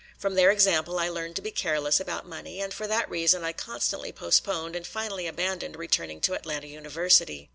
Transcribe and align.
From 0.17 0.33
their 0.33 0.49
example 0.49 0.97
I 0.97 1.09
learned 1.09 1.35
to 1.35 1.43
be 1.43 1.51
careless 1.51 1.99
about 1.99 2.25
money, 2.25 2.59
and 2.59 2.73
for 2.73 2.87
that 2.87 3.07
reason 3.07 3.43
I 3.43 3.53
constantly 3.53 4.11
postponed 4.11 4.75
and 4.75 4.87
finally 4.87 5.27
abandoned 5.27 5.75
returning 5.75 6.19
to 6.21 6.33
Atlanta 6.33 6.65
University. 6.65 7.49